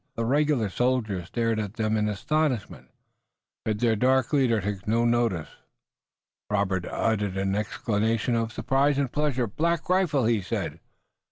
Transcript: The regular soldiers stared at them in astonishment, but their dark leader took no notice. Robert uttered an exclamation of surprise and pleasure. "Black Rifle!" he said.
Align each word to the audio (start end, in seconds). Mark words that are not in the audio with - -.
The 0.15 0.25
regular 0.25 0.67
soldiers 0.71 1.27
stared 1.27 1.59
at 1.59 1.75
them 1.75 1.95
in 1.95 2.09
astonishment, 2.09 2.89
but 3.63 3.77
their 3.77 3.95
dark 3.95 4.33
leader 4.33 4.59
took 4.59 4.87
no 4.87 5.05
notice. 5.05 5.49
Robert 6.49 6.87
uttered 6.89 7.37
an 7.37 7.53
exclamation 7.53 8.33
of 8.33 8.51
surprise 8.51 8.97
and 8.97 9.11
pleasure. 9.11 9.45
"Black 9.45 9.87
Rifle!" 9.87 10.25
he 10.25 10.41
said. 10.41 10.79